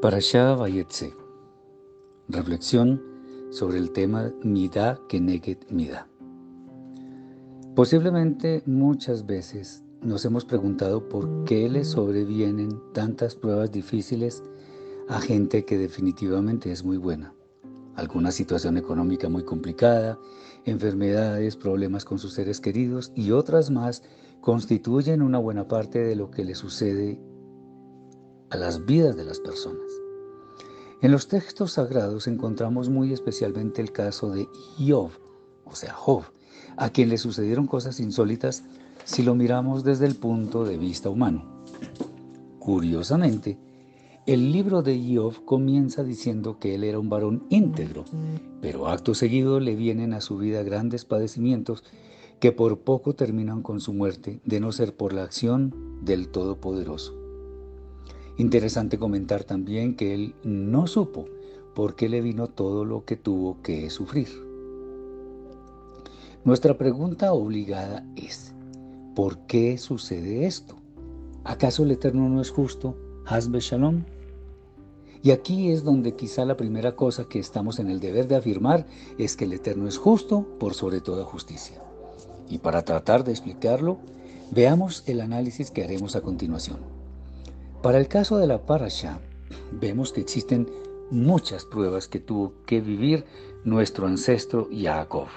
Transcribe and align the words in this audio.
Parashá 0.00 0.54
Vayetse. 0.54 1.12
Reflexión 2.28 3.02
sobre 3.50 3.78
el 3.78 3.90
tema 3.90 4.32
Midá 4.44 4.96
Keneget 5.08 5.68
Midá. 5.72 6.06
Posiblemente 7.74 8.62
muchas 8.64 9.26
veces 9.26 9.82
nos 10.00 10.24
hemos 10.24 10.44
preguntado 10.44 11.08
por 11.08 11.42
qué 11.42 11.68
le 11.68 11.84
sobrevienen 11.84 12.80
tantas 12.94 13.34
pruebas 13.34 13.72
difíciles 13.72 14.44
a 15.08 15.20
gente 15.20 15.64
que 15.64 15.76
definitivamente 15.76 16.70
es 16.70 16.84
muy 16.84 16.96
buena. 16.96 17.34
Alguna 17.96 18.30
situación 18.30 18.76
económica 18.76 19.28
muy 19.28 19.42
complicada, 19.42 20.16
enfermedades, 20.64 21.56
problemas 21.56 22.04
con 22.04 22.20
sus 22.20 22.34
seres 22.34 22.60
queridos 22.60 23.10
y 23.16 23.32
otras 23.32 23.68
más 23.68 24.04
constituyen 24.42 25.22
una 25.22 25.38
buena 25.38 25.66
parte 25.66 25.98
de 25.98 26.14
lo 26.14 26.30
que 26.30 26.44
le 26.44 26.54
sucede 26.54 27.20
a 28.50 28.56
las 28.56 28.84
vidas 28.84 29.16
de 29.16 29.24
las 29.24 29.40
personas. 29.40 29.90
En 31.00 31.12
los 31.12 31.28
textos 31.28 31.72
sagrados 31.72 32.26
encontramos 32.26 32.88
muy 32.88 33.12
especialmente 33.12 33.80
el 33.80 33.92
caso 33.92 34.30
de 34.30 34.48
Job, 34.78 35.10
o 35.64 35.74
sea, 35.74 35.92
Job, 35.92 36.24
a 36.76 36.90
quien 36.90 37.08
le 37.08 37.18
sucedieron 37.18 37.66
cosas 37.66 38.00
insólitas 38.00 38.64
si 39.04 39.22
lo 39.22 39.34
miramos 39.34 39.84
desde 39.84 40.06
el 40.06 40.16
punto 40.16 40.64
de 40.64 40.76
vista 40.76 41.08
humano. 41.08 41.64
Curiosamente, 42.58 43.58
el 44.26 44.52
libro 44.52 44.82
de 44.82 45.14
Job 45.14 45.44
comienza 45.44 46.04
diciendo 46.04 46.58
que 46.58 46.74
él 46.74 46.84
era 46.84 46.98
un 46.98 47.08
varón 47.08 47.46
íntegro, 47.48 48.04
pero 48.60 48.88
acto 48.88 49.14
seguido 49.14 49.60
le 49.60 49.74
vienen 49.74 50.12
a 50.12 50.20
su 50.20 50.36
vida 50.36 50.62
grandes 50.62 51.04
padecimientos 51.04 51.82
que 52.38 52.52
por 52.52 52.80
poco 52.80 53.14
terminan 53.14 53.62
con 53.62 53.80
su 53.80 53.94
muerte, 53.94 54.40
de 54.44 54.60
no 54.60 54.70
ser 54.72 54.94
por 54.94 55.12
la 55.12 55.22
acción 55.22 55.74
del 56.02 56.28
Todopoderoso. 56.28 57.17
Interesante 58.38 58.98
comentar 58.98 59.42
también 59.42 59.96
que 59.96 60.14
él 60.14 60.36
no 60.44 60.86
supo 60.86 61.26
por 61.74 61.96
qué 61.96 62.08
le 62.08 62.20
vino 62.20 62.46
todo 62.46 62.84
lo 62.84 63.04
que 63.04 63.16
tuvo 63.16 63.60
que 63.62 63.90
sufrir. 63.90 64.28
Nuestra 66.44 66.78
pregunta 66.78 67.32
obligada 67.32 68.06
es, 68.14 68.54
¿por 69.16 69.40
qué 69.46 69.76
sucede 69.76 70.46
esto? 70.46 70.76
¿Acaso 71.42 71.82
el 71.82 71.90
Eterno 71.90 72.28
no 72.28 72.40
es 72.40 72.50
justo? 72.50 72.96
Hasbe 73.26 73.58
Shalom. 73.58 74.04
Y 75.20 75.32
aquí 75.32 75.72
es 75.72 75.82
donde 75.82 76.14
quizá 76.14 76.44
la 76.44 76.56
primera 76.56 76.94
cosa 76.94 77.24
que 77.24 77.40
estamos 77.40 77.80
en 77.80 77.90
el 77.90 77.98
deber 77.98 78.28
de 78.28 78.36
afirmar 78.36 78.86
es 79.18 79.34
que 79.34 79.46
el 79.46 79.52
Eterno 79.52 79.88
es 79.88 79.98
justo 79.98 80.46
por 80.60 80.74
sobre 80.74 81.00
toda 81.00 81.24
justicia. 81.24 81.82
Y 82.48 82.58
para 82.58 82.84
tratar 82.84 83.24
de 83.24 83.32
explicarlo, 83.32 83.98
veamos 84.52 85.02
el 85.06 85.22
análisis 85.22 85.72
que 85.72 85.82
haremos 85.82 86.14
a 86.14 86.20
continuación. 86.20 86.97
Para 87.82 87.98
el 87.98 88.08
caso 88.08 88.38
de 88.38 88.48
la 88.48 88.66
Parasha, 88.66 89.20
vemos 89.70 90.12
que 90.12 90.20
existen 90.20 90.68
muchas 91.12 91.64
pruebas 91.64 92.08
que 92.08 92.18
tuvo 92.18 92.52
que 92.66 92.80
vivir 92.80 93.24
nuestro 93.62 94.08
ancestro 94.08 94.68
Jacob. 94.72 95.28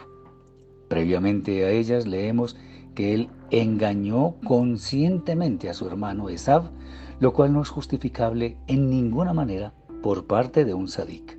Previamente 0.88 1.64
a 1.66 1.70
ellas 1.70 2.08
leemos 2.08 2.58
que 2.96 3.14
él 3.14 3.30
engañó 3.52 4.38
conscientemente 4.44 5.70
a 5.70 5.76
su 5.76 5.86
hermano 5.86 6.30
Esav, 6.30 6.72
lo 7.20 7.32
cual 7.32 7.54
no 7.54 7.62
es 7.62 7.70
justificable 7.70 8.58
en 8.66 8.90
ninguna 8.90 9.34
manera 9.34 9.76
por 10.02 10.26
parte 10.26 10.66
de 10.66 10.74
un 10.74 10.88
sadik. 10.88 11.38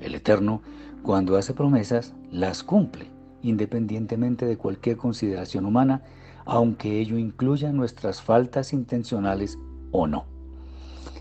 El 0.00 0.16
Eterno, 0.16 0.62
cuando 1.04 1.36
hace 1.36 1.54
promesas, 1.54 2.12
las 2.32 2.64
cumple, 2.64 3.06
independientemente 3.42 4.46
de 4.46 4.56
cualquier 4.56 4.96
consideración 4.96 5.64
humana, 5.64 6.02
aunque 6.44 6.98
ello 6.98 7.18
incluya 7.18 7.72
nuestras 7.72 8.20
faltas 8.20 8.72
intencionales 8.72 9.58
o 9.94 10.08
no. 10.08 10.24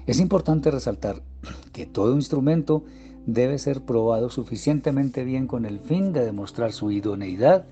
Es 0.07 0.19
importante 0.19 0.71
resaltar 0.71 1.21
que 1.71 1.85
todo 1.85 2.15
instrumento 2.15 2.83
debe 3.25 3.59
ser 3.59 3.85
probado 3.85 4.29
suficientemente 4.29 5.23
bien 5.23 5.47
con 5.47 5.65
el 5.65 5.79
fin 5.79 6.11
de 6.11 6.25
demostrar 6.25 6.73
su 6.73 6.91
idoneidad 6.91 7.65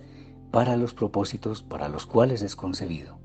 para 0.51 0.77
los 0.77 0.93
propósitos 0.93 1.63
para 1.63 1.89
los 1.89 2.05
cuales 2.05 2.43
es 2.43 2.55
concebido. 2.55 3.17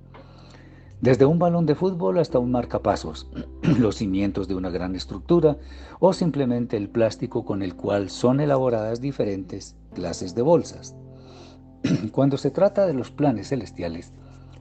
Desde 1.02 1.26
un 1.26 1.38
balón 1.38 1.66
de 1.66 1.74
fútbol 1.74 2.18
hasta 2.18 2.38
un 2.38 2.50
marcapasos, 2.50 3.28
los 3.78 3.96
cimientos 3.96 4.48
de 4.48 4.54
una 4.54 4.70
gran 4.70 4.96
estructura 4.96 5.58
o 6.00 6.14
simplemente 6.14 6.78
el 6.78 6.88
plástico 6.88 7.44
con 7.44 7.62
el 7.62 7.76
cual 7.76 8.08
son 8.08 8.40
elaboradas 8.40 9.02
diferentes 9.02 9.76
clases 9.94 10.34
de 10.34 10.40
bolsas. 10.40 10.96
Cuando 12.12 12.38
se 12.38 12.50
trata 12.50 12.86
de 12.86 12.94
los 12.94 13.10
planes 13.10 13.48
celestiales, 13.48 14.14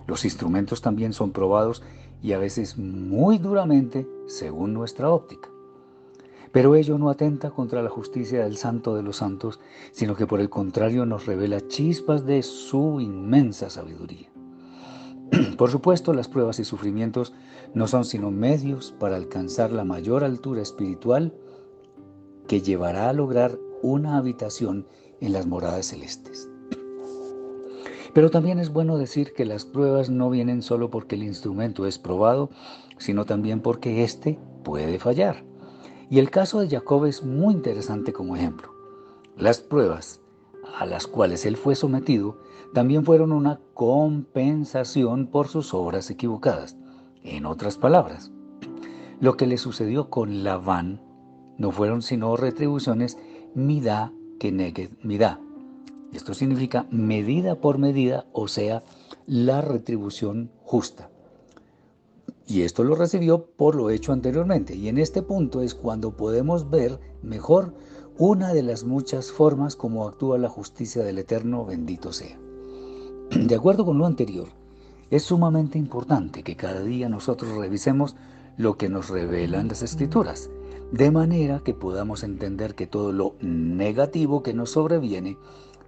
los 0.05 0.25
instrumentos 0.25 0.81
también 0.81 1.13
son 1.13 1.31
probados 1.31 1.81
y 2.25 2.33
a 2.33 2.39
veces 2.39 2.75
muy 2.75 3.37
duramente 3.37 4.07
según 4.25 4.73
nuestra 4.73 5.11
óptica. 5.11 5.47
Pero 6.51 6.73
ello 6.73 6.97
no 6.97 7.11
atenta 7.11 7.51
contra 7.51 7.83
la 7.83 7.89
justicia 7.91 8.43
del 8.43 8.57
Santo 8.57 8.95
de 8.95 9.03
los 9.03 9.17
Santos, 9.17 9.59
sino 9.91 10.15
que 10.15 10.25
por 10.25 10.39
el 10.39 10.49
contrario 10.49 11.05
nos 11.05 11.27
revela 11.27 11.67
chispas 11.67 12.25
de 12.25 12.41
su 12.41 12.99
inmensa 12.99 13.69
sabiduría. 13.69 14.31
Por 15.57 15.69
supuesto, 15.69 16.13
las 16.13 16.27
pruebas 16.27 16.57
y 16.59 16.63
sufrimientos 16.63 17.31
no 17.75 17.87
son 17.87 18.05
sino 18.05 18.31
medios 18.31 18.95
para 18.99 19.17
alcanzar 19.17 19.71
la 19.71 19.83
mayor 19.83 20.23
altura 20.23 20.63
espiritual 20.63 21.31
que 22.47 22.61
llevará 22.61 23.09
a 23.09 23.13
lograr 23.13 23.59
una 23.83 24.17
habitación 24.17 24.87
en 25.21 25.31
las 25.33 25.45
moradas 25.45 25.87
celestes. 25.87 26.49
Pero 28.15 28.31
también 28.31 28.59
es 28.59 28.71
bueno 28.71 28.97
decir 28.97 29.33
que 29.33 29.43
las 29.43 29.65
pruebas 29.65 30.09
no 30.09 30.29
vienen 30.29 30.61
solo 30.61 30.89
porque 30.89 31.15
el 31.15 31.23
instrumento 31.23 31.85
es 31.85 31.99
probado, 31.99 32.49
sino 32.97 33.25
también 33.25 33.59
porque 33.59 34.05
éste 34.05 34.39
puede 34.63 34.99
fallar. 34.99 35.43
Y 36.09 36.19
el 36.19 36.31
caso 36.31 36.61
de 36.61 36.69
Jacob 36.69 37.03
es 37.03 37.25
muy 37.25 37.53
interesante 37.53 38.13
como 38.13 38.37
ejemplo. 38.37 38.69
Las 39.35 39.59
pruebas 39.59 40.21
a 40.79 40.85
las 40.85 41.07
cuales 41.07 41.45
él 41.45 41.57
fue 41.57 41.75
sometido 41.75 42.39
también 42.73 43.03
fueron 43.03 43.33
una 43.33 43.59
compensación 43.73 45.27
por 45.27 45.49
sus 45.49 45.73
obras 45.73 46.09
equivocadas. 46.09 46.77
En 47.21 47.45
otras 47.45 47.77
palabras, 47.77 48.31
lo 49.19 49.35
que 49.35 49.45
le 49.45 49.57
sucedió 49.57 50.09
con 50.09 50.45
Labán 50.45 51.01
no 51.57 51.69
fueron 51.71 52.01
sino 52.01 52.37
retribuciones 52.37 53.17
midá 53.55 54.13
que 54.39 54.53
neged 54.53 54.91
esto 56.15 56.33
significa 56.33 56.87
medida 56.91 57.55
por 57.55 57.77
medida, 57.77 58.25
o 58.33 58.47
sea, 58.47 58.83
la 59.25 59.61
retribución 59.61 60.51
justa. 60.63 61.09
Y 62.47 62.61
esto 62.61 62.83
lo 62.83 62.95
recibió 62.95 63.45
por 63.45 63.75
lo 63.75 63.89
hecho 63.89 64.13
anteriormente. 64.13 64.75
Y 64.75 64.87
en 64.87 64.97
este 64.97 65.21
punto 65.21 65.61
es 65.61 65.73
cuando 65.73 66.15
podemos 66.15 66.69
ver 66.69 66.99
mejor 67.23 67.73
una 68.17 68.53
de 68.53 68.63
las 68.63 68.83
muchas 68.83 69.31
formas 69.31 69.75
como 69.75 70.07
actúa 70.07 70.37
la 70.37 70.49
justicia 70.49 71.03
del 71.03 71.17
Eterno, 71.17 71.65
bendito 71.65 72.13
sea. 72.13 72.39
De 73.31 73.55
acuerdo 73.55 73.83
con 73.83 73.97
lo 73.97 74.05
anterior, 74.05 74.47
es 75.09 75.23
sumamente 75.23 75.77
importante 75.77 76.43
que 76.43 76.55
cada 76.55 76.81
día 76.81 77.09
nosotros 77.09 77.57
revisemos 77.57 78.15
lo 78.57 78.77
que 78.77 78.89
nos 78.89 79.09
revelan 79.09 79.67
las 79.67 79.81
escrituras, 79.81 80.49
de 80.91 81.11
manera 81.11 81.61
que 81.63 81.73
podamos 81.73 82.23
entender 82.23 82.75
que 82.75 82.87
todo 82.87 83.11
lo 83.11 83.35
negativo 83.41 84.43
que 84.43 84.53
nos 84.53 84.71
sobreviene 84.71 85.37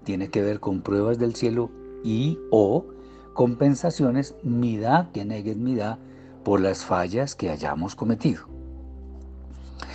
tiene 0.07 0.29
que 0.29 0.41
ver 0.41 0.61
con 0.61 0.83
pruebas 0.83 1.19
del 1.19 1.35
cielo 1.35 1.69
y 2.01 2.39
o 2.49 2.85
compensaciones 3.33 4.35
mida 4.41 5.09
que 5.13 5.25
neguen 5.25 5.61
mida 5.61 5.99
por 6.45 6.61
las 6.61 6.85
fallas 6.85 7.35
que 7.35 7.49
hayamos 7.49 7.93
cometido. 7.93 8.43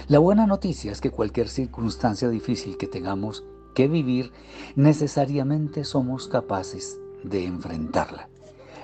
La 0.09 0.19
buena 0.19 0.47
noticia 0.47 0.93
es 0.93 1.01
que 1.01 1.09
cualquier 1.09 1.49
circunstancia 1.49 2.29
difícil 2.29 2.77
que 2.77 2.87
tengamos 2.87 3.43
que 3.75 3.89
vivir, 3.89 4.33
necesariamente 4.77 5.83
somos 5.83 6.29
capaces 6.29 7.01
de 7.25 7.47
enfrentarla. 7.47 8.29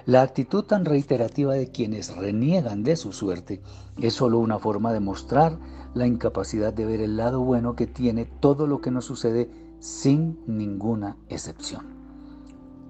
La 0.06 0.22
actitud 0.22 0.65
tan 0.65 0.87
reiterativa 0.87 1.53
de 1.53 1.71
quienes 1.71 2.17
reniegan 2.17 2.85
de 2.85 2.97
su 2.97 3.12
suerte 3.12 3.61
es 3.99 4.14
solo 4.14 4.38
una 4.38 4.58
forma 4.58 4.94
de 4.94 5.00
mostrar 5.00 5.58
la 5.93 6.06
incapacidad 6.06 6.73
de 6.73 6.87
ver 6.87 7.02
el 7.02 7.19
lado 7.19 7.41
bueno 7.41 7.76
que 7.76 7.87
tiene 7.87 8.25
todo 8.25 8.67
lo 8.67 8.81
que 8.81 8.91
nos 8.91 9.05
sucede 9.05 9.68
sin 9.80 10.38
ninguna 10.46 11.16
excepción. 11.28 11.86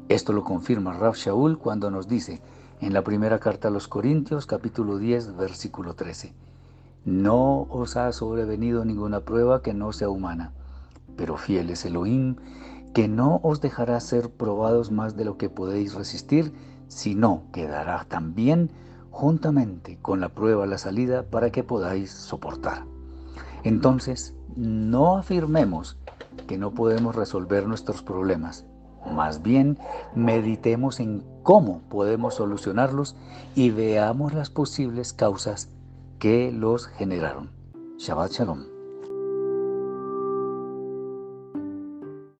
Esto 0.08 0.32
lo 0.32 0.42
confirma 0.42 0.94
Rav 0.94 1.14
Shaul 1.14 1.58
cuando 1.58 1.90
nos 1.90 2.08
dice 2.08 2.40
en 2.80 2.94
la 2.94 3.02
primera 3.02 3.38
carta 3.38 3.68
a 3.68 3.70
los 3.70 3.88
Corintios 3.88 4.46
capítulo 4.46 4.98
10 4.98 5.36
versículo 5.36 5.94
13, 5.94 6.32
No 7.04 7.62
os 7.70 7.96
ha 7.96 8.10
sobrevenido 8.12 8.84
ninguna 8.84 9.20
prueba 9.20 9.60
que 9.62 9.74
no 9.74 9.92
sea 9.92 10.08
humana, 10.08 10.52
pero 11.16 11.36
fiel 11.36 11.70
es 11.70 11.84
Elohim, 11.84 12.36
que 12.94 13.06
no 13.06 13.40
os 13.42 13.60
dejará 13.60 14.00
ser 14.00 14.30
probados 14.30 14.90
más 14.90 15.16
de 15.16 15.24
lo 15.24 15.36
que 15.36 15.50
podéis 15.50 15.94
resistir, 15.94 16.52
sino 16.88 17.42
que 17.52 17.66
dará 17.66 18.06
también 18.08 18.70
juntamente 19.10 19.98
con 20.00 20.20
la 20.20 20.30
prueba 20.30 20.66
la 20.66 20.78
salida 20.78 21.24
para 21.24 21.50
que 21.50 21.64
podáis 21.64 22.10
soportar. 22.10 22.84
Entonces, 23.64 24.34
no 24.56 25.18
afirmemos 25.18 25.98
que 26.48 26.58
no 26.58 26.74
podemos 26.74 27.14
resolver 27.14 27.68
nuestros 27.68 28.02
problemas. 28.02 28.66
Más 29.14 29.42
bien, 29.42 29.78
meditemos 30.16 30.98
en 30.98 31.22
cómo 31.44 31.82
podemos 31.88 32.34
solucionarlos 32.34 33.14
y 33.54 33.70
veamos 33.70 34.34
las 34.34 34.50
posibles 34.50 35.12
causas 35.12 35.68
que 36.18 36.50
los 36.50 36.88
generaron. 36.88 37.50
Shabbat 37.98 38.32
Shalom. 38.32 38.77